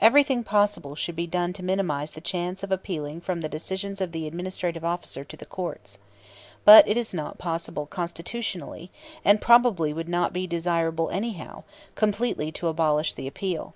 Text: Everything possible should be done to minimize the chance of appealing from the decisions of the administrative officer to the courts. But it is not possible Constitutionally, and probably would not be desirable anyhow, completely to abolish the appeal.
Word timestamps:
Everything 0.00 0.44
possible 0.44 0.94
should 0.94 1.16
be 1.16 1.26
done 1.26 1.52
to 1.52 1.60
minimize 1.60 2.12
the 2.12 2.20
chance 2.20 2.62
of 2.62 2.70
appealing 2.70 3.20
from 3.20 3.40
the 3.40 3.48
decisions 3.48 4.00
of 4.00 4.12
the 4.12 4.24
administrative 4.24 4.84
officer 4.84 5.24
to 5.24 5.36
the 5.36 5.44
courts. 5.44 5.98
But 6.64 6.86
it 6.86 6.96
is 6.96 7.12
not 7.12 7.38
possible 7.38 7.84
Constitutionally, 7.86 8.92
and 9.24 9.40
probably 9.40 9.92
would 9.92 10.08
not 10.08 10.32
be 10.32 10.46
desirable 10.46 11.10
anyhow, 11.10 11.64
completely 11.96 12.52
to 12.52 12.68
abolish 12.68 13.14
the 13.14 13.26
appeal. 13.26 13.74